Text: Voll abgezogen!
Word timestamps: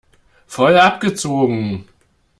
Voll 0.47 0.79
abgezogen! 0.79 1.85